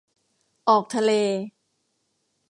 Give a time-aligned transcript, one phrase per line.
[0.69, 1.11] ออกทะเล